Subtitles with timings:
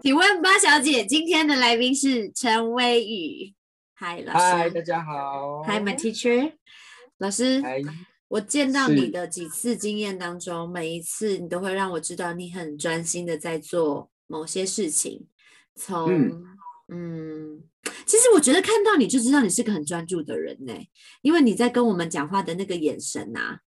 [0.00, 3.52] 请问八小姐，今天的来宾是陈威宇。
[3.96, 4.38] Hi，老师。
[4.38, 5.64] 嗨，大家好。
[5.64, 6.52] Hi，my teacher。
[7.18, 7.82] 老师，嗨，
[8.28, 15.26] 我见到你的几次经验当中，每一次你都会让我知道你很专心的在做某些事情。
[15.74, 16.08] 从
[16.88, 17.64] 嗯
[18.06, 20.72] 其实我觉得看到你就知道你是个很专注的人呢，
[21.22, 23.60] 因为你在跟我们讲话的那个眼神啊，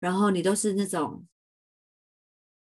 [0.00, 1.26] 然后你都是那种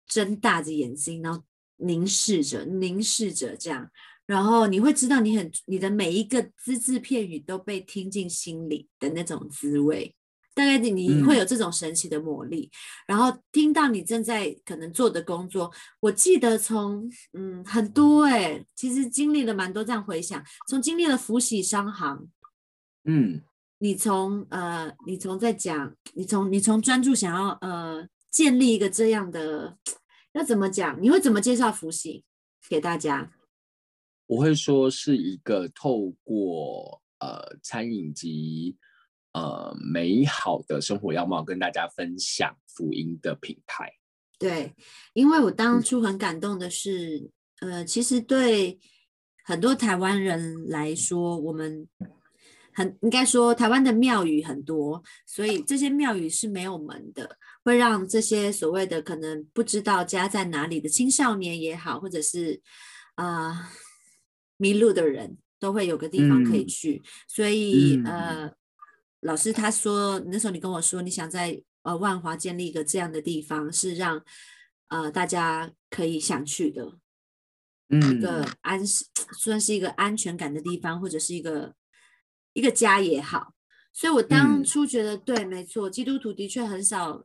[0.06, 1.42] 睁大着眼睛，然后
[1.76, 3.90] 凝视着、凝视着这样，
[4.26, 10.14] 然后你会知道你很你的每一个只字片语都被听进心里的那种滋味。
[10.54, 11.38] 大概你你会嗯。
[11.40, 12.70] 有这种神奇的魔力，
[13.06, 15.70] 然后听到你正在可能做的工作，
[16.00, 22.26] 我记得从嗯很多哎、其实经历了蛮多这样回想，从经历了福喜商行，
[23.04, 23.42] 嗯，
[23.80, 29.76] 你从呃，你从在讲，你从你从专注想要呃建立一个这样的，
[30.36, 31.00] 要怎么讲？
[31.00, 32.22] 你会怎么介绍福喜
[32.68, 33.32] 给大家？
[34.26, 38.76] 我会说是一个透过呃餐饮及
[39.32, 43.90] 呃美好的生活样貌跟大家分享福音的品牌。
[44.38, 44.74] 对，
[45.14, 48.78] 因为我当嗯初很感动的是，呃，其实对
[49.42, 51.88] 很多台湾人来说，我们
[52.74, 62.62] 很应该说台湾的庙宇很多，所以这些庙宇是没有门的，会让这些所谓的可能不知道家在哪里的青少年也好，或者是
[63.16, 63.68] 啊、呃
[64.58, 68.04] 迷路的人都会有个地方可以嗯去，所以嗯。
[68.04, 68.52] 呃，
[69.20, 74.24] 老师他说那时候你跟我说你想在呃万华建立一个这样的地方，是让
[74.86, 76.84] 呃大家可以想去的。
[77.90, 78.80] 嗯一嗯，个安
[79.38, 81.74] 算是一个安全感的地方，或者是一个
[82.52, 83.52] 一个家也好。
[83.92, 84.64] 所以我当嗯。
[84.64, 87.24] 初觉得对，没错，基督徒的确很少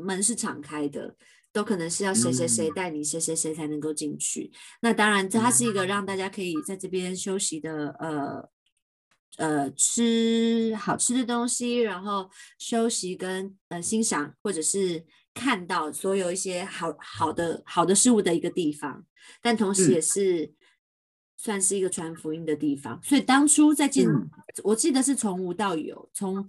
[0.00, 1.16] 门是敞开的，
[1.52, 2.74] 都可能是要谁谁谁嗯。
[2.74, 4.50] 带你，谁谁谁才能够进去。
[4.82, 8.48] 那当然，它是一个让大家可以在这边休息的，呃
[9.36, 19.04] 呃，吃好吃的东西，然后休息跟呃欣赏，或者是看到所有一些好好的好的事物的一个地方，
[19.40, 19.92] 但同时嗯。
[19.92, 20.52] 也是
[21.36, 23.00] 算是一个传福音的地方。
[23.02, 24.28] 所以当初在进，嗯。
[24.64, 26.46] 我记得是从无到有，从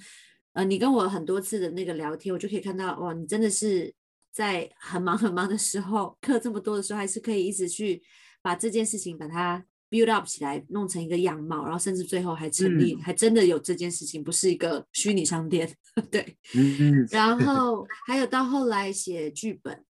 [0.54, 3.94] 呃你跟我很多次的那个聊天，我就可以看到哇，你真的是
[4.32, 8.02] 在很忙很忙的时候，课这么多的时候，还是可以一直去
[8.42, 15.74] 把这件事情把它 build up 起来，弄成一个样貌，然后甚至最后还成立，还真的有这件事情，不是一个虚拟商店，
[16.12, 16.38] 对。
[16.54, 19.86] 嗯然后还有到后来写剧本，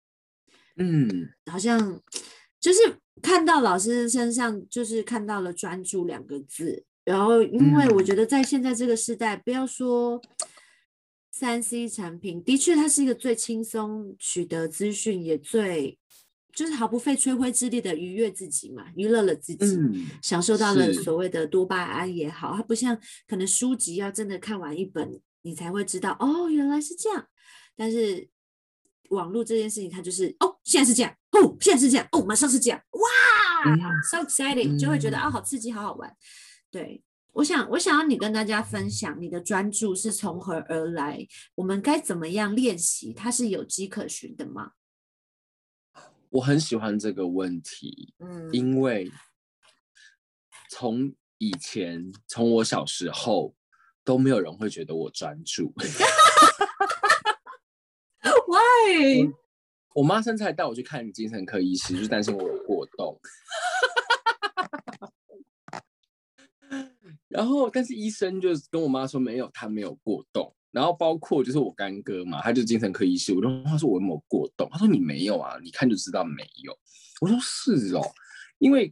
[0.78, 2.02] 嗯好像
[2.60, 2.80] 就是
[3.22, 6.86] 看到老师身上，就是看到了“专注”两个字。
[7.08, 10.22] 然后，因为我觉得在现在这个时代，不要说
[11.32, 15.98] 三 C 产品，的确它是一个最轻松取得资讯，也最
[16.54, 19.66] 就是毫不费吹灰之力的愉悦自己嘛，娱乐了自己。
[19.78, 27.26] 嗯，享受到了所谓的多巴胺也好，它不像可能书籍要真的看完一本，你才会知道哦，原来是这样。
[27.78, 28.28] 但是
[29.12, 36.14] 网络这件事情，它就是哦，现在是这样，哦，现在是这样，哦，马上是这样，哇、嗯 s o exciting，就会觉得啊、嗯好刺激，好好玩。
[36.70, 37.02] 对，
[37.34, 44.74] 我想，我想要你跟大家分享你的专注是从何而来，我们该怎么样练习，它是有迹可循的吗？
[46.30, 49.10] 我很喜欢这个问题，嗯因为
[50.70, 53.56] 从以前，从我小时候
[54.04, 55.74] 都没有人会觉得我专注。
[58.48, 59.32] Why？
[59.94, 63.20] 我妈甚至还带我去看精神科医师，就是担心我有过动。
[67.38, 70.52] 然后，但是医生就跟我妈说没有，他没有过动。
[70.72, 74.68] 然后包括就是我干哥嘛，他就精神科医师，我就问他说我有没有过动？
[74.72, 76.76] 他说你没有啊，你看就知道没有。
[77.22, 78.02] 我说是哦，
[78.58, 78.88] 因为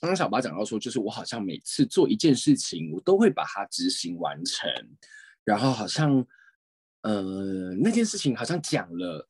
[0.00, 4.70] 刚刚小八讲到说，就是我好像每次做一件事情，我都会把它执行完成，
[5.42, 6.24] 然后好像
[7.02, 9.28] 呃那件事情好像讲了，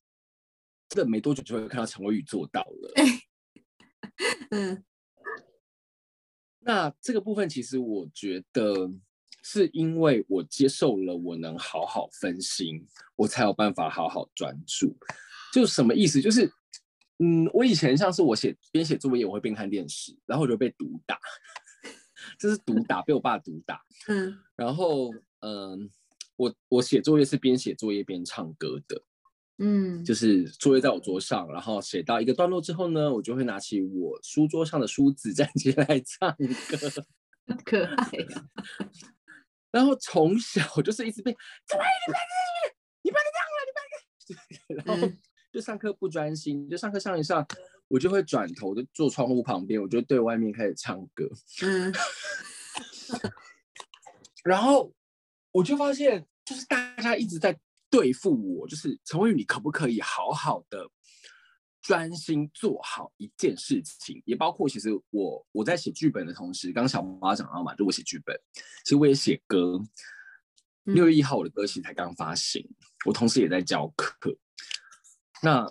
[0.90, 2.94] 这没多久就会看到陈伟宇做到了。
[4.50, 4.84] 嗯
[6.66, 8.90] 那这个部分其实我觉得
[9.40, 12.84] 是因为我接受了我能好好分心，
[13.14, 14.96] 我才有办法好好专注。
[15.52, 16.20] 就什么意思？
[16.20, 16.52] 就是
[17.20, 21.20] 嗯，我以前像是我写边写作业，我会边看电视，然后我就被毒打，
[22.36, 23.80] 就是毒打，被我爸毒打。
[24.08, 25.88] 嗯然后嗯，
[26.34, 29.00] 我我写作业是边写作业边唱歌的，
[29.58, 37.56] 嗯，就是作业在我桌上，然后写到一个段落之后呢，我就会拿起我书桌上的梳子站 起来唱歌。
[37.64, 38.44] 可爱啊。
[39.72, 41.36] 然后从小就是一直被，
[41.66, 43.58] 怎么你不要这样，你不要这样了，
[44.58, 45.18] 你不要然后嗯
[45.52, 47.46] 就上课不专心，就上课上一上，
[47.88, 51.26] 我就会转头就坐窗户旁边，我就对外面开始唱歌。
[51.62, 51.92] 嗯，
[54.44, 54.92] 然后
[55.52, 57.58] 我就发现，就是大家一直在
[57.90, 60.88] 对付我，就是陈慧宇，你可不可以好好的
[61.80, 64.22] 专心做好一件事情？
[64.26, 68.38] 也包括其实我我在写剧本的同时，刚小花讲到嘛，就我写剧本，
[68.84, 69.80] 其实我也写歌。
[70.84, 72.64] 六月一号我的歌其实才刚发行，
[73.04, 74.38] 我同时也在教课。
[75.42, 75.68] 那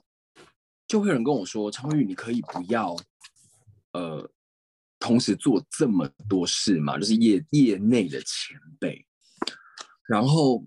[0.87, 2.93] 就会有人跟我说：“昌玉，你可以不要，
[3.93, 4.29] 呃，
[4.99, 6.97] 同时做这么多事嘛？
[6.97, 9.07] 就是业业内的前辈。
[10.05, 10.65] 然后，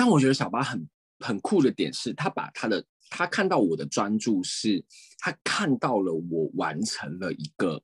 [0.00, 0.88] 但我觉得小巴很
[1.18, 4.82] 很酷的点是，他把他的他看到我的专注，是
[5.18, 7.82] 他看到了我完成了一个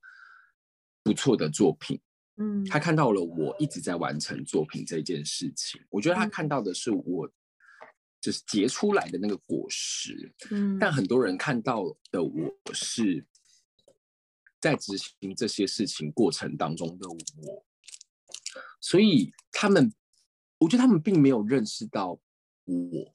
[1.03, 2.01] 不错的作品。
[2.39, 5.79] 嗯，他看到了我一直在完成作品这件事情。
[5.91, 7.31] 我觉得他看到的是我。”
[8.19, 13.25] 就是结出来的那个果实，嗯，但很多人看到的我是
[14.59, 17.65] 在执行这些事情过程当中的我，
[18.81, 19.93] 所以他们，
[20.59, 22.19] 我觉得他们并没有认识到
[22.65, 23.13] 我，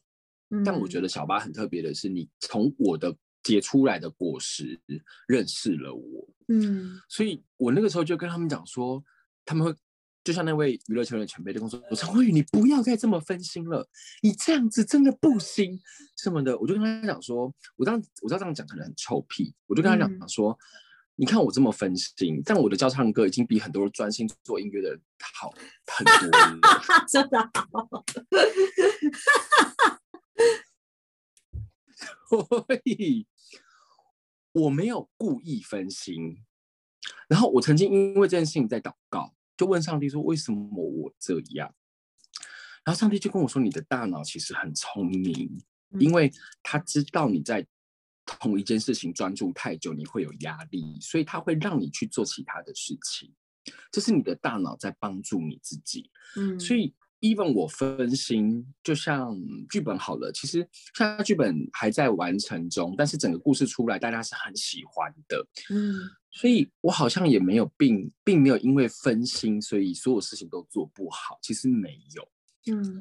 [0.66, 4.80] 但我觉得小八很特别的是，你从我的结出来的果实
[5.28, 9.04] 认识了我，嗯，所以我那个时候就跟他们讲说，
[9.46, 9.76] 他们会。
[10.24, 13.90] 就像那位娱乐圈的前辈就跟我说：“陈慧宇，你不要再这么分心了，
[14.22, 15.82] 你这样子真的不行
[16.16, 20.56] 什么的。”我就跟他讲说：“我这样，我知道这样讲可能很臭屁。”我就跟他讲说
[21.22, 25.00] ：“你看我这么分心，但我的教唱歌已经比很多专心做音乐的人
[25.36, 25.54] 好
[25.86, 26.60] 很多了。
[27.08, 28.04] ”真的好，
[32.28, 33.28] 所以
[34.54, 36.44] 我没有故意分心。
[37.28, 39.36] 然后我曾经因为这件事情在祷告。
[39.56, 41.72] 就问上帝说：“为什么我这样？”
[42.84, 45.62] 然后上帝就跟我说：“你的大脑其实很聪明，
[46.00, 46.34] 因为
[46.64, 47.68] 他知道你在
[48.40, 53.34] 同一件事情专注太久，你会有压力，所以它会让你去做其他的事情。
[53.92, 56.10] 这是你的大脑在帮助你自己。
[56.36, 59.40] 嗯，所以。” even 我分心，就像
[59.70, 65.48] 剧本好了，其实现在剧本还在完成中，但是整个故事出来，大家是很喜欢的。
[65.70, 65.94] 嗯，
[66.32, 71.38] 所以我好像也没有并并没有因为分心，所以所有事情都做不好。
[71.44, 72.28] 其实没有。
[72.74, 73.00] 嗯，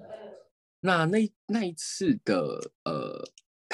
[0.81, 3.27] 那那那一次的呃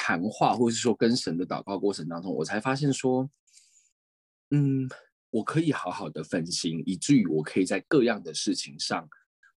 [0.06, 3.28] 谈话，或者是说跟神的祷告过程当中，我才发现说，
[4.50, 4.88] 嗯，
[5.30, 9.08] 我可以好好的分心，以至于我可以在各样的事情上。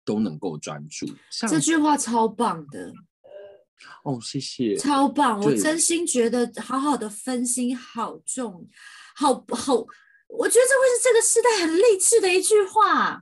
[0.05, 1.05] 都能够专注，
[1.47, 2.91] 这句话超棒的
[4.03, 4.17] 哦！
[4.19, 5.39] 谢谢，超棒！
[5.39, 8.67] 我真心觉得好好的分心好重，
[9.15, 9.75] 好好，
[10.27, 13.21] 我觉得这会是这个时代很励志的一句话。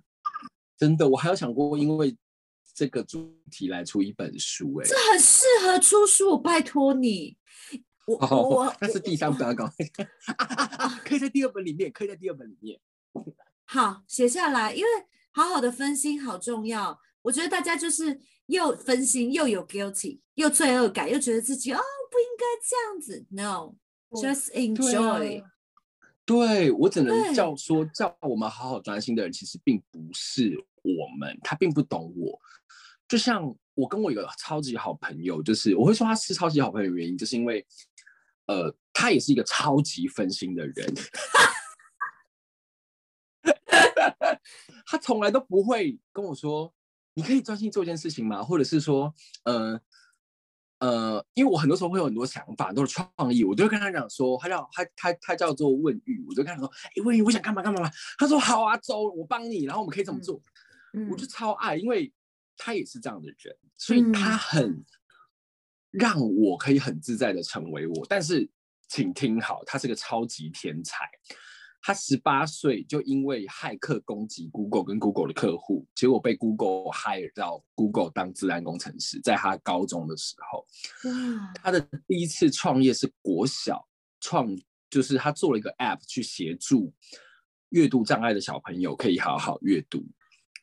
[0.77, 2.15] 真的，我还有想过，因为
[2.77, 7.35] 这个主题来出一本书，哎，这很适合出书，我拜托你。
[8.05, 9.67] 我我那是第三本稿，
[11.03, 12.79] 可以在第二本里面，可以在第二本里面。
[13.65, 14.87] 好，写下来，因为。
[15.31, 23.23] 好好的分心好重要，我觉得大家就是又分心又有 guilty，又罪恶感，又觉得自己哦不应该这样子。
[23.29, 25.43] No，just enjoy。
[26.25, 30.76] 对我只能叫说叫我们好好专心的人，其实并不是我
[31.17, 32.39] 们，他并不懂我。
[33.07, 37.65] 就像我跟我一个超级好朋友，就是我会说他是超级好朋友的，原因就是因为
[38.47, 40.93] 呃，他也是一个超级分心的人。
[44.85, 46.73] 他从来都不会跟我说
[47.15, 49.79] ：“你可以专心做一件事情吗？”或者是说：“呃
[50.79, 60.41] 呃，因为我很多时候会有很多想法，都是创意，我就会跟他讲说，他叫他他他叫做问玉，我就跟他说：‘哎，问玉，我想干嘛干嘛嘛。’他说：‘好啊，走，我帮你。’然后我们可以怎么做？
[61.09, 62.11] 我就超爱，因为
[62.55, 64.83] 他也是这样的人，所以他很
[65.91, 68.05] 让我可以很自在的成为我。
[68.09, 68.49] 但是，
[68.87, 71.05] 请听好，他是个超级天才。
[71.79, 79.21] 他十八岁就因为骇客攻击 Google 跟 Google 的客户，结果被 Google hire 到 Google 当自然工程师。
[79.21, 80.65] 在他高中的时候，
[81.55, 83.87] 他的第一次创业是国小
[84.19, 84.53] 创，
[84.89, 86.91] 就是他做了一个 App 去协助
[87.69, 90.05] 阅读障碍的小朋友可以好好阅读。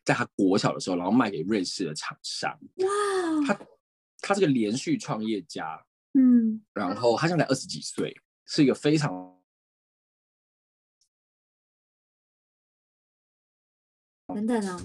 [0.04, 2.52] 在他国小的时候，然后卖给瑞士的厂商。
[2.76, 2.86] 哇！
[3.46, 3.58] 他
[4.20, 8.14] 他是个连续创业家，嗯，然后他现在二十几岁，
[8.46, 9.32] 是一个非常。
[14.26, 14.78] 等等啊，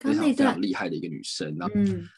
[0.00, 1.68] 非常非常厉害的一个女生啊。
[1.74, 2.08] 嗯，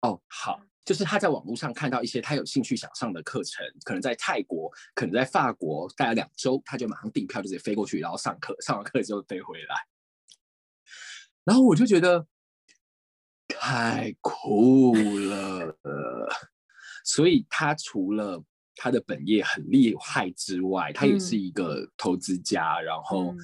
[0.00, 9.76] 哦，好，就是他在网络上看到一些他有兴趣想上的课程，可能在泰国，可能在法国待了两周，他就马上订票，就直接飞过去，然后上课，上完课之后飞回来。
[11.44, 12.26] 然后我就觉得
[13.48, 15.76] 太酷了，
[17.04, 18.42] 所以他除了
[18.76, 22.80] 他的本业很厉害之外，他也是一个投资家。
[22.80, 23.34] 然后，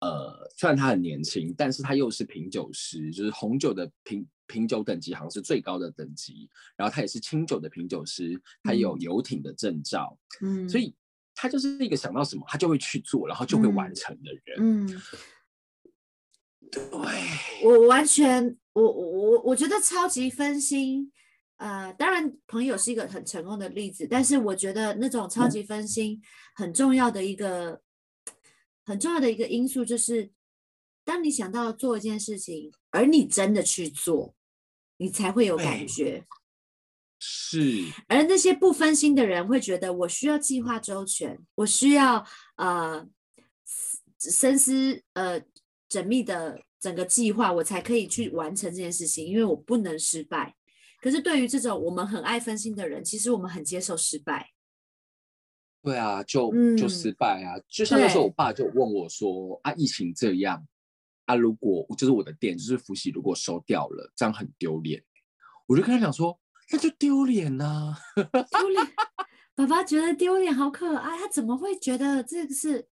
[0.00, 6.48] 呃，虽然他很年轻，但是他又是品酒师，就是红酒的品品酒等级好像是最高的等级。
[6.76, 10.16] 然后他也是清酒的品酒师，他有游艇的证照。
[10.42, 10.94] 嗯，所以
[11.34, 14.58] 他就是一个想到什么他就会去做，然后就会完成的人。
[14.60, 15.02] 嗯，
[16.70, 16.80] 对，
[17.64, 21.12] 我完全，我我我我觉得超级分心。
[21.58, 26.20] 呃，当然，朋友是一个很成功的例子，但是我觉得那种超级分心
[26.54, 27.80] 很重要的一个
[28.84, 30.30] 很重要的一个因素就是，
[31.02, 34.34] 当你想到做一件事情，而你真的去做，
[34.98, 36.26] 你才会有感觉。
[37.18, 37.86] 是。
[38.06, 42.22] 而那些不分心的人会觉得，我需要计划周全，我需要
[42.56, 43.08] 呃
[44.18, 45.40] 深思呃
[45.96, 50.54] 缜密的整个计划，我才可以去完成这件事情，因为我不能失败。
[51.00, 54.50] 可是对于这种我们很爱分心的人，其实我们很接受失败。
[55.82, 57.54] 对啊，就就失败啊！
[57.68, 60.66] 就像那时候我爸就问我说：“啊，疫情这样
[61.26, 65.00] 啊，如果就是我的店就是福喜，如果收掉了，这样很丢脸。”
[65.66, 66.36] 我就跟他讲说
[66.72, 68.86] ：“那就丢脸呐，丢脸！
[69.54, 71.16] 爸爸觉得丢脸，好可爱。
[71.18, 72.88] 他怎么会觉得这个是？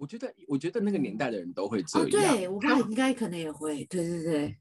[0.00, 2.08] 我觉得，我觉得那个年代的人都会这样。
[2.08, 3.84] 对我爸应该可能也会。
[3.84, 4.56] 对对对。”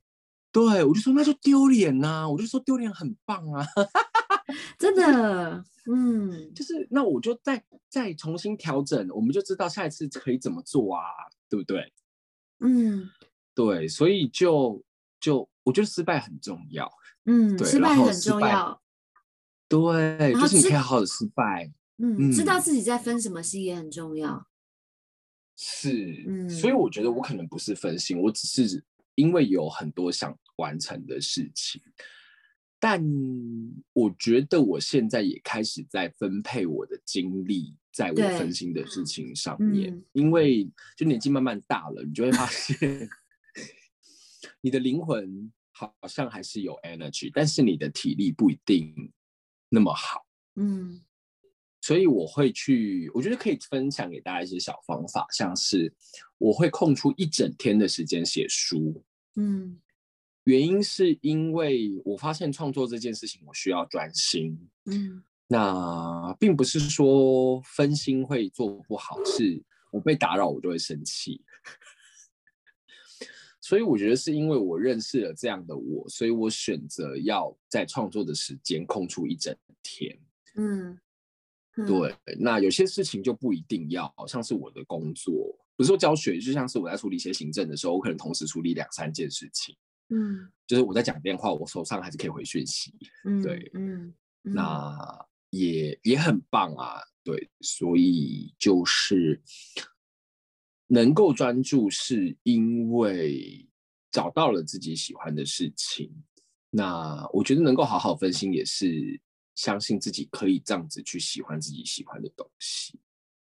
[0.52, 3.64] 对，我就说那就丢脸呐，我就说丢脸很棒啊，
[4.80, 11.04] 真的，嗯，就是那我就再再重新调整，我们就知道下一次可以怎么做啊，
[11.48, 11.94] 对不对？
[12.62, 13.08] 嗯，
[13.54, 14.84] 对，所以就
[15.20, 16.92] 就我觉得失败很重要，
[17.26, 18.82] 嗯，对，失败很重要，
[19.68, 24.48] 对，就是你可以好好的失败，嗯，知道自己在分什么心也很重要，
[25.62, 28.82] 是，嗯，所以我觉得我可能不是分心，我只是。
[29.16, 31.82] 因为有很多想完成的事情，
[32.80, 33.04] 但
[33.92, 40.02] 我觉得我现在也开始在分配我的精力在我分心的事情上面。
[40.14, 43.10] 因为就年纪慢慢大了，你就会发现，
[44.62, 49.12] 你的灵魂好像还是有 energy，但是你的体力不一定
[49.68, 50.26] 那么好。
[50.56, 51.02] 嗯，
[51.90, 55.92] 所以我会去，我觉得可以分享给大家一些小方法，像是
[56.38, 59.04] 我会空出一整天的时间写书。
[59.38, 59.82] 嗯，
[60.44, 64.56] 原因是因为我发现创作这件事情我需要专心。
[64.86, 69.60] 嗯，那并不是说分心会做不好，是
[69.92, 71.44] 我被打扰我就会生气。
[73.60, 80.16] 所以我觉得是因为我认识了这样的我，所以我选择要在创作的时间空出一整天。
[80.56, 81.00] 嗯，
[81.76, 82.16] 对。
[82.40, 85.34] 那有些事情就不一定要，像是我的工作。
[85.76, 89.76] 不是说教学，就像是我在处理一些行政的时候，我可能同时处理两三件事情。
[90.10, 92.94] 嗯，就是我在讲电话，我手上还是可以回讯息。
[93.24, 97.00] 嗯，对，嗯，那也也很棒啊。
[97.24, 99.42] 对，所以就是
[100.88, 103.70] 能够专注，是因为
[104.12, 106.12] 找到了自己喜欢的事情。
[106.72, 109.22] 那我觉得能够好好分心，也是
[109.60, 112.98] 相信自己可以这样子去喜欢自己喜欢的东西。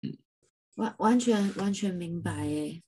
[0.01, 0.17] 嗯。
[0.77, 2.83] 完完全完全明白哎，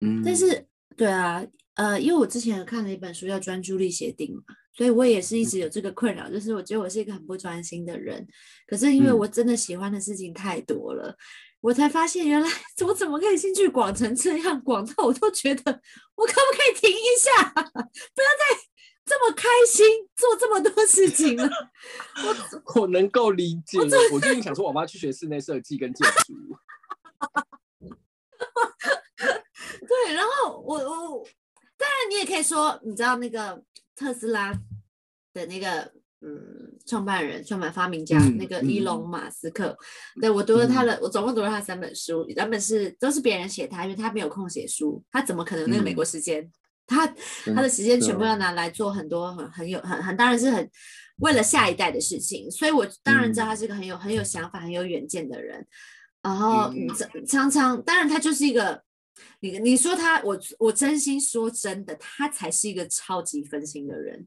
[0.00, 4.42] 嗯，但是对啊，呃，因为我之前有看了一本书叫《专注力协定》嘛，
[4.74, 8.26] 所以我也是一直有这个困扰，就是我觉得我是一个很不专心的人。
[8.66, 11.16] 可是因为我真的喜欢的事情太多了，
[11.60, 12.48] 我才发现原来
[12.84, 15.62] 我怎么可以兴趣广成这样广到我都觉得
[16.16, 18.58] 我可不可以停一下， 不要再
[19.08, 21.48] 这么开心做这么多事情了。
[22.24, 23.78] 我我能够理解，
[24.12, 26.34] 我最近想说，我妈去学室内设计跟建筑。
[29.88, 31.26] 对，然后我我
[31.76, 33.62] 当然你也可以说，你知道那个
[33.96, 34.52] 特斯拉
[35.32, 39.76] 的那个嗯创办人、创办发明家那个伊隆马斯克，
[40.20, 46.50] 对我读了他的，我总共读了他三本书，两本是都是别人写他，因为他没有空写书，他怎么可能那个美国时间？
[46.88, 47.06] 他
[47.54, 50.68] 他的时间全部要拿来做很多很很有很很当然是很
[51.18, 55.64] 为了下一代的事情，所以我当然知道他是个很有很有想法、很有远见的人。
[56.20, 56.72] 然后
[57.26, 58.82] 常常，当然他就是一个，
[59.40, 64.26] 你你说他，我我真心说真的，他才是一个超级分心的人。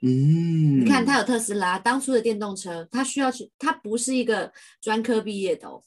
[0.00, 5.82] 嗯，你看他有特斯拉，当初的电动车，他需要去，他不是一个专科毕业的，哦，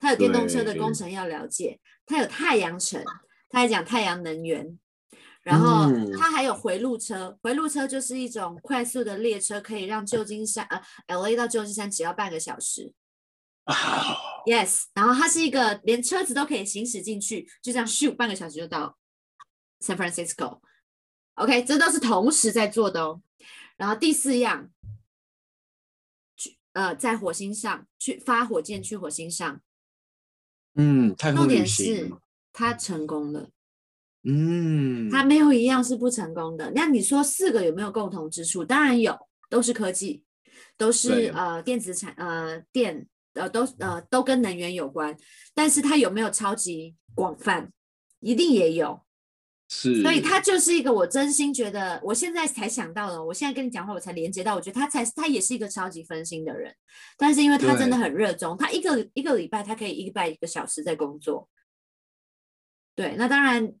[0.00, 3.02] 他有电动车的工程要了解，他有太阳城，
[3.48, 4.78] 他还讲太阳能源，
[5.42, 12.92] 然后它还有回路车，回路车就是一种快速的列车，可以让旧金山呃 L A 到旧金山只要半个小时。
[14.46, 18.96] Yes，然后它是一个连车子都可以行驶进去，就这样咻，半个小时就到
[19.80, 20.60] San Francisco。
[21.34, 23.22] OK，这都是同时在做的哦。
[23.76, 24.68] 然后第四样，
[26.36, 29.60] 去呃在火星上去发火箭去火星上，
[30.74, 32.18] 嗯，太空旅重点是行，
[32.52, 33.50] 他成功了。
[34.24, 36.72] 嗯，它没有一样是不成功的。
[36.74, 38.64] 那你说四个有没有共同之处？
[38.64, 40.22] 当然有，都是科技，
[40.76, 45.16] 都是呃电子产呃电呃都呃都跟能源有关。
[45.54, 47.70] 但是它有没有超级广泛？
[48.20, 49.02] 一定也有。
[49.68, 56.74] 是，所以他就是一个我真心觉得，我现在才想到了，我现在跟你讲话我才连接到，我觉得他才他也是一个超级分心的人。
[57.16, 61.48] 但是因为他真的很热衷，他一个一个礼拜他可以一个礼拜一个小时在工作。
[62.94, 63.72] 对，那当然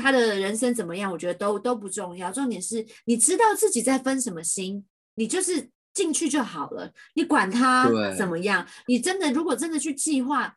[0.00, 4.84] 他的人生怎么样，我觉得都都不重要，重点是你知道自己在分什么心，
[5.16, 10.54] 你就是进去就好了，你管他怎么样，你真的如果真的去计划。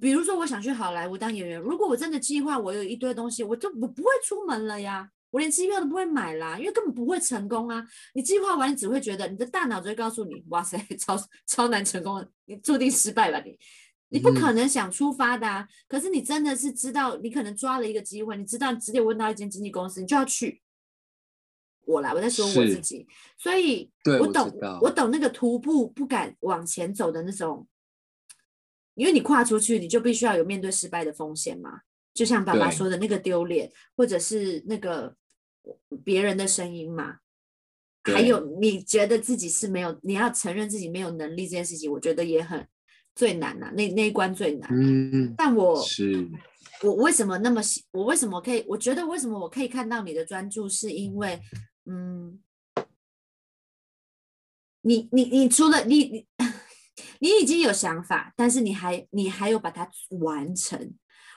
[0.00, 1.60] 比如说，我想去好莱坞当演员。
[1.60, 7.86] 如果我真的计划，我有一堆东西，我就我不会出门了呀，我连机票都不会买啦，因为根本不会成功啊。
[8.12, 11.16] 你计划完，你只会觉得你的大脑只会告诉你，哇塞， 超
[11.46, 13.56] 超难成功，你注定失败吧你。
[14.08, 15.68] 你不可能想出发的啊！
[15.88, 20.62] 可是你真的是知道，你可能抓了一个机会，你知道你直接问到一间经纪公司，你就要去。
[21.86, 23.06] 我来，我在说我自己，
[23.38, 27.66] 所以我懂我懂那个徒步不敢往前走的那种，
[28.94, 31.82] 因为你跨出去，你就必须要有面对失败的风险嘛。
[32.12, 35.14] 就像爸爸说的那个丢脸，或者是那个
[36.02, 37.18] 别人的声音嘛。
[38.02, 42.66] 还有你觉得自己是没有，你要承认自己没有能力这件事情，我觉得也很
[43.16, 44.68] 最难呐、那那一关最难。
[44.70, 46.28] 嗯，但我是，
[46.82, 47.82] 我为什么那么喜？
[47.90, 48.62] 我为什么可以？
[48.68, 51.40] 我觉得为什么我可以看到你的专注，是因为，
[51.86, 52.38] 嗯，
[54.82, 56.26] 你你你除了你你
[57.20, 60.94] 你已经有想法，但是你还你还有把它完成。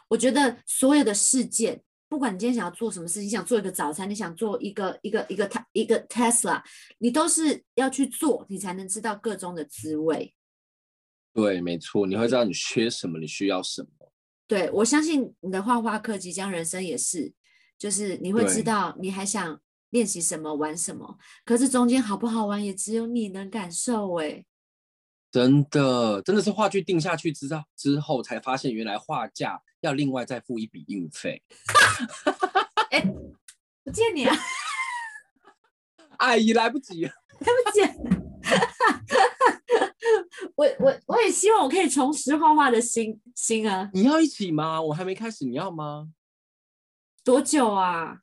[0.09, 6.62] 我觉得所有的事件，不管你今天想要做什么事情，你想做一个早餐，你想做一个一个一个他一个 Tesla，
[6.98, 10.36] 你都是要去做，你才能知道各中的滋味。
[11.33, 13.89] 对，没错，你会知道你缺什么，你需要什么。
[14.47, 17.31] 对，我相信你的画画课即将人生也是，
[17.77, 19.61] 就是你会知道你还想
[19.91, 24.15] 练习什么、玩什么，可是中间好不好玩也只有你能感受。
[24.15, 24.43] 哎，
[25.31, 31.43] 真的，真的是话剧定下去之后之后，才发现原来画架要另外再付一笔运费。
[32.89, 33.01] 哎
[33.83, 34.35] 不见你啊，
[36.17, 37.81] 阿姨来不及了， 对不起。
[40.55, 43.89] 我我我也希望我可以重拾画画的心心啊！
[43.93, 44.81] 你要一起吗？
[44.81, 46.09] 我还没开始，你要吗？
[47.23, 48.21] 多久啊？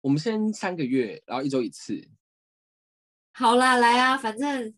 [0.00, 2.08] 我们先三个月，然后一周一次。
[3.32, 4.74] 好啦，来啊，反正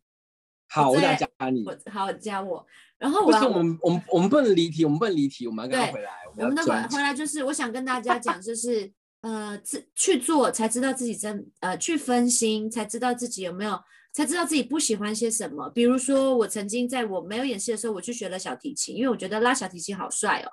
[0.68, 1.64] 好，我最等下加你。
[1.64, 6.10] 我好加我，然后不是我们我们我们不能离题，我们不能离题，我们要跟他回来。
[6.36, 13.78] 我们那回要专回来就是，我想跟大家讲， 就是呃，自去做才知道自己真呃，去分心才知道自己有没有，
[14.12, 15.68] 才知道自己不喜欢些什么。
[15.71, 20.51] 比如说，我曾经在我没有演戏的时候，我去学了小提琴，因为我觉得拉小提琴好帅哦。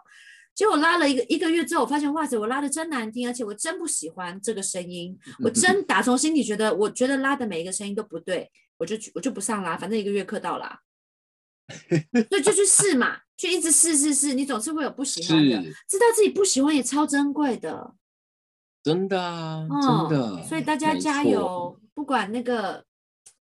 [0.54, 10.80] 结果拉了一个一个月之后，我发现哇塞，我拉的真难听，而且我真不喜欢这个声音， 我真打从心底觉得，我觉得拉的每一个声音都不对，我就去我就不上啦，反正一个月课到啦。
[12.30, 15.64] 所以就去试嘛，去一直试试试，你总是会有不喜欢的。
[15.90, 17.96] 知道自己不喜欢也超珍贵的，
[18.84, 20.44] 真的啊，嗯，真的。
[20.44, 22.86] 所以大家加，油，不管那个，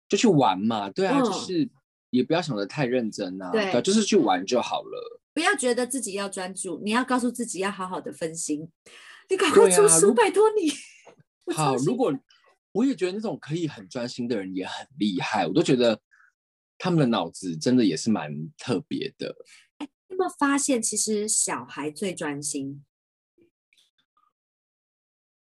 [0.07, 0.89] 就去玩嘛。
[0.89, 1.69] 对啊，就嗯是
[2.09, 5.21] 也不要想的太认真啊，对啊就是去玩就好了。
[5.33, 8.71] 不要觉得自己要专注，你要告诉自己要好好的分心。
[9.29, 10.71] 你赶快出书，如拜托你。
[11.53, 12.17] 好，如果
[12.71, 15.99] 我也觉得那种可以很专心的人也很厉害，我都觉得
[16.77, 19.35] 他们的脑子真的也是蛮特别的。
[19.79, 22.83] 你有没有发现，其实小孩最专心？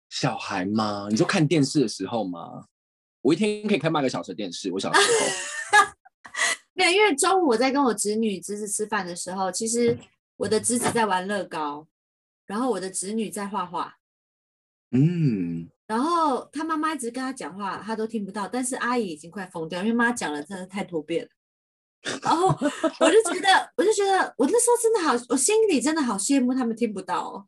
[0.08, 1.08] 小孩吗？
[1.10, 2.66] 你说看电视的时候吗？
[3.22, 4.70] 我一天可以看半个小时的电视。
[4.72, 5.86] 我小时候，
[6.74, 9.96] 没有，因为中午我在跟我侄女、侄子吃饭的时候，其实
[10.36, 11.86] 我的侄子在玩乐高，
[12.46, 13.96] 然后我的侄女在画画。
[14.90, 21.30] 嗯，然后他妈妈一直跟他讲话，他都听不到，但是阿姨已经快疯掉，因为妈讲了真的太多遍了。
[22.20, 27.46] 然后我就觉得，我就觉得，我那时候真的好，我心里真的好羡慕他们听不到哦。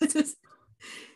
[0.06, 0.36] 就是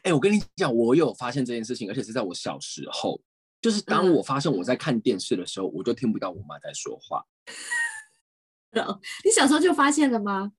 [0.02, 3.20] 哎、我跟你讲，我有发现这件事情，而且是在我小时候，
[3.62, 7.24] 就是当嗯我发现我在看电视的时候，我就听不到我妈在说话。
[9.24, 10.52] 你小时候就发现了吗？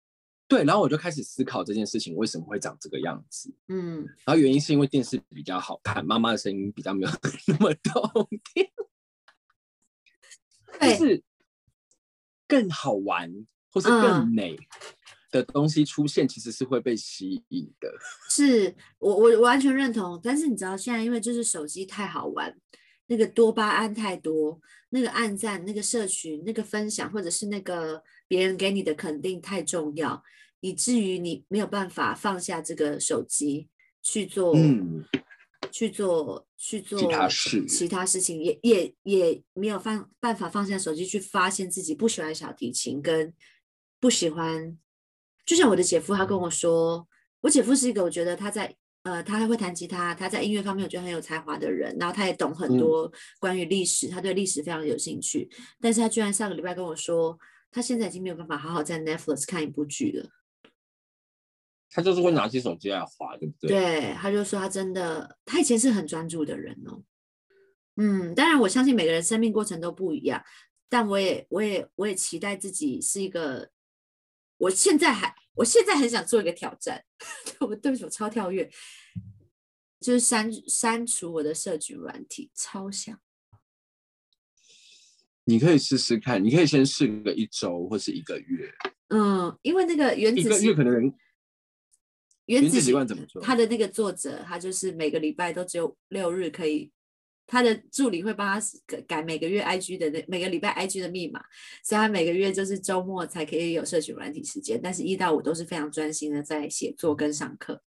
[0.48, 3.52] 对，然后我就开始思考这件事情为什么会长这个样子。
[3.70, 7.12] 嗯，然后原因是因为电视比较好看，妈妈的声音比较没有
[7.48, 8.68] 那么动听，
[10.80, 11.24] 就，是
[12.48, 13.34] 更好玩
[13.72, 14.56] 或是嗯更美
[15.32, 17.92] 的东西出现，其实是会被吸引的。
[18.30, 20.20] 是我我完全认同。
[20.24, 22.56] 但是你知道，现在因为就是手机太好玩，
[23.08, 30.24] 那个多巴胺太多，那个暗赞、那个社群、那个分享，或者是那个别人给你的肯定太重要，
[30.62, 33.68] 以至于你没有办法放下这个手机
[34.02, 34.56] 去做，
[35.72, 43.34] 去做去做其他事，其他事情也也也没有放办法放下手机去发现自己不喜欢小提琴跟
[44.00, 44.78] 不喜欢。
[45.46, 47.06] 就像我的姐夫，他跟我说，
[47.42, 55.50] 我姐夫是一个我觉得他在呃，他还会弹吉他，他在音乐方面我觉得很有才华的人，然后他也懂很多关于历史，他对历史非常有兴趣。
[55.82, 57.38] 但是他居然上个礼拜跟我说，
[57.70, 60.30] 他现在已经没有办法好好在 Netflix 看一部剧了。
[61.92, 63.70] 他就是会拿起手机来划，对不对？
[63.70, 67.04] 对，他就说他真的，他以前是很专注的人哦。
[67.98, 70.42] 嗯，当然我相信每个人生命过程都不一样，
[70.90, 73.70] 但我也我也我也期待自己是一个。
[74.58, 77.04] 我现在还，我现在很想做一个挑战。
[77.62, 78.70] 我对不起，我超跳跃，
[80.00, 83.20] 就是删删除我的社群软体，超想。
[85.46, 88.74] 你可以试试看，你可以先试个一周或是一个月。
[89.10, 91.14] 嗯，因为那个原子一个月可能
[92.46, 93.42] 原子习惯怎么做？
[93.42, 96.92] 他的那个作者，他就是每个礼拜都只有六日可以。
[97.46, 101.44] 他的助理会帮他改改每个月 IG 的那每个礼拜 IG 的密码，
[101.84, 107.84] 所以他每个月就是周末才可以有社群软体时间，但是一到五都是非常专心的在写作跟上课。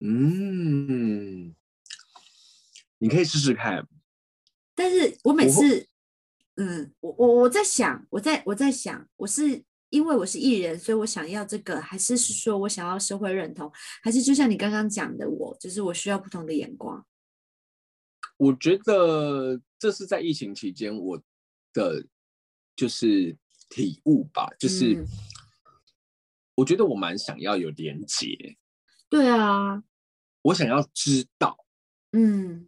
[0.00, 1.54] 嗯，
[2.98, 3.88] 你可以试试看。
[4.74, 5.88] 但是我每次，
[6.54, 17.04] 嗯，我我我在想，我在我在想，我是因为我是艺人，所以我想要这个，还是是说我想要社会认同，还是就像你刚刚讲的，我就是我需要不同的眼光。
[18.38, 21.20] 我觉得这是在疫情期间我
[21.72, 22.02] 的
[22.74, 23.36] 就是
[23.68, 25.04] 体悟吧，就是
[26.54, 28.56] 我觉得我蛮想要有连接，
[29.10, 29.82] 对啊，
[30.42, 31.66] 我想要知道，
[32.12, 32.66] 嗯，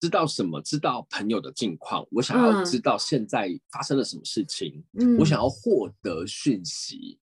[0.00, 0.60] 知道什么？
[0.60, 7.18] 知道朋友的近况，我想要知道现在发生了什么事情，嗯，我想要获得讯息。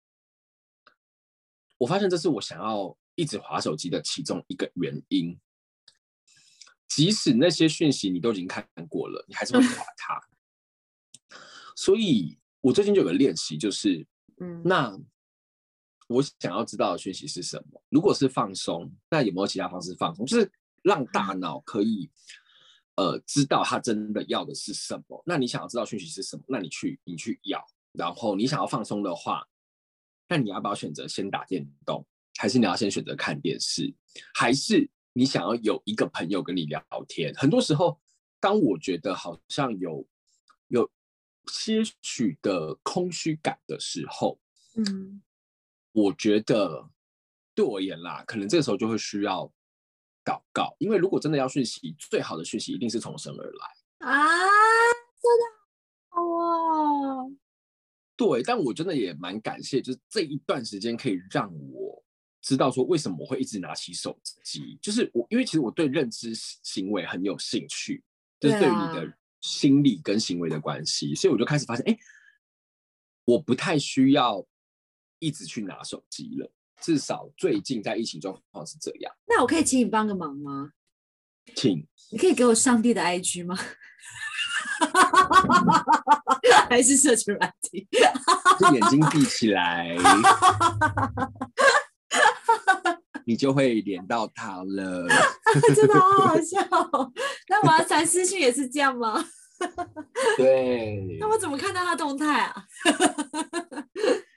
[1.77, 5.37] 我发现这是我想要一直划手机的其中一个原因。
[6.89, 10.19] 即使那些讯息你都已经看过了，你还是会划 它。
[11.75, 14.05] 所以我最近就有个练习，就是，
[14.41, 14.99] 嗯，那
[16.07, 17.81] 我想要知道的讯息是什么？
[17.89, 20.25] 如果是放松，那有没有其他方式放松？
[20.25, 22.09] 就是让大脑可以，
[22.95, 25.23] 呃，知道他真的要的是什么。
[25.25, 26.43] 那你想要知道讯息是什么？
[26.49, 27.63] 那你去，你去要。
[27.93, 29.47] 然后你想要放松的话，
[30.27, 32.05] 那你要不要选择先打电动，
[32.37, 33.93] 还是你要先选择看电视，
[34.33, 34.89] 还是？
[35.13, 37.99] 你想要有一个朋友跟你聊天，很多时候，
[38.39, 40.07] 当我觉得好像有
[40.67, 40.89] 有
[41.47, 44.39] 些许的空虚感的时候，
[44.75, 45.21] 嗯，
[45.91, 46.89] 我觉得
[47.55, 49.51] 对我而言啦，可能这个时候就会需要
[50.23, 54.37] 祷告，因为如果真的要讯息，最好的讯息一定是从神而来啊，
[55.21, 57.33] 真的哦，
[58.15, 62.03] 对，但我真的也蛮感谢，就是这一段时间可以让我。
[62.41, 68.03] 知道说为什么我会一直拿起手机，就是我因为其实我对认知行为很有兴趣，
[68.39, 71.97] 就是对于你的心理跟行为的关系，所以我就开始发现，哎，
[73.25, 74.45] 我不太需要
[75.19, 79.13] 一直去拿手机了，至少最近在疫情状况是这样。
[79.27, 80.71] 那我可以请你帮个忙吗？
[81.55, 83.57] 请，你可以给我上帝的 IG 吗？
[86.69, 87.87] 还是社群软体？
[88.71, 89.95] 眼睛闭起来。
[93.29, 95.07] 你就会连到他了，
[95.75, 96.57] 真的好好笑。
[97.47, 99.23] 那我要传私讯也是这样吗？
[100.35, 101.15] 对。
[101.19, 102.55] 那我怎么看到他动态啊？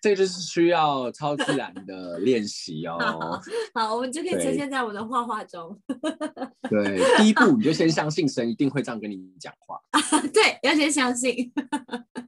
[0.02, 2.98] 这个就是需要超自然的练习哦。
[3.72, 5.78] 好， 我们就可以呈现在我的画画中。
[6.68, 9.78] 对，第一步你就先相信神一定会这样跟你讲话。
[10.34, 11.52] 对，要先相信。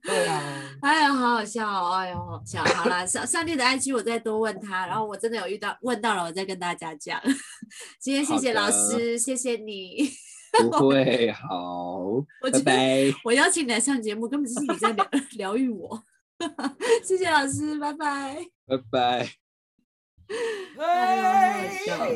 [0.02, 0.40] 对啊。
[0.82, 1.94] 哎呀，好好笑哦！
[1.94, 2.62] 哎呦，好笑。
[2.62, 7.20] 好了，上上帝的 IG 我再多问他，然后我真的有遇到问到了，我再跟大家讲。
[7.98, 10.08] 今天谢谢老师，谢谢你。
[10.70, 12.04] 不会，好，
[12.40, 13.12] 拜拜。
[13.24, 16.00] 我邀请你来上节目，根本就是你在疗疗愈我。
[17.04, 19.34] 谢谢老师，拜拜，拜拜。
[20.78, 22.14] 哎呦，好笑。